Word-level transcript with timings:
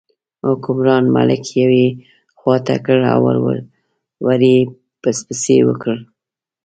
حکمران 0.47 1.03
ملک 1.15 1.43
یوې 1.61 1.87
خوا 2.37 2.55
ته 2.65 2.75
کړ 2.85 2.99
او 3.13 3.21
ور 4.29 4.41
یې 4.51 4.57
پسپسي 5.01 5.57
وکړل. 5.67 5.99